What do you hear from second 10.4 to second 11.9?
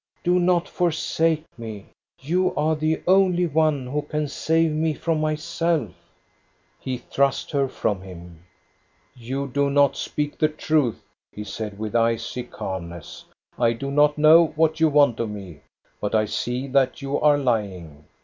truth," he said